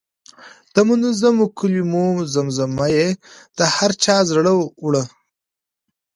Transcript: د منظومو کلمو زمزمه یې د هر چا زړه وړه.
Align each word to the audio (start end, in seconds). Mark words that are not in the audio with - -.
د 0.73 0.75
منظومو 0.89 1.45
کلمو 1.57 2.07
زمزمه 2.33 2.87
یې 2.95 3.07
د 3.57 3.59
هر 3.75 3.91
چا 4.03 4.15
زړه 4.31 4.51
وړه. 4.85 5.03